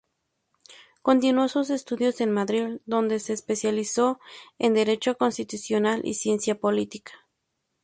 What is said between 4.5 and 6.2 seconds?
en Derecho Constitucional y